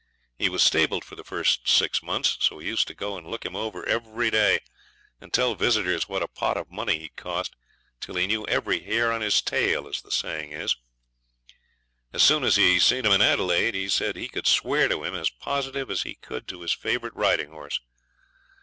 He 0.35 0.49
was 0.49 0.63
stabled 0.63 1.05
for 1.05 1.15
the 1.15 1.23
first 1.23 1.67
six 1.67 2.01
months, 2.01 2.35
so 2.41 2.57
he 2.57 2.65
used 2.65 2.87
to 2.87 2.95
go 2.95 3.17
and 3.17 3.27
look 3.27 3.45
him 3.45 3.55
over 3.55 3.85
every 3.87 4.31
day, 4.31 4.61
and 5.19 5.31
tell 5.31 5.53
visitors 5.53 6.09
what 6.09 6.23
a 6.23 6.27
pot 6.27 6.57
of 6.57 6.71
money 6.71 6.97
he'd 6.97 7.15
cost, 7.15 7.53
till 7.99 8.15
he 8.15 8.25
knew 8.25 8.43
every 8.47 8.79
hair 8.79 9.11
in 9.11 9.21
his 9.21 9.43
tail, 9.43 9.87
as 9.87 10.01
the 10.01 10.09
saying 10.09 10.53
is. 10.53 10.75
As 12.13 12.23
soon 12.23 12.43
as 12.43 12.55
he 12.55 12.79
seen 12.79 13.05
him 13.05 13.11
in 13.11 13.21
Adelaide 13.21 13.75
he 13.75 13.87
said 13.87 14.15
he 14.15 14.27
could 14.27 14.47
swear 14.47 14.87
to 14.87 15.03
him 15.03 15.13
as 15.13 15.29
positive 15.29 15.91
as 15.91 16.01
he 16.01 16.15
could 16.15 16.47
to 16.47 16.61
his 16.61 16.73
favourite 16.73 17.15
riding 17.15 17.51
horse. 17.51 17.79